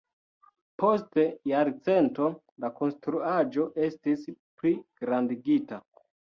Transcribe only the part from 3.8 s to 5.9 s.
estis pligrandigita.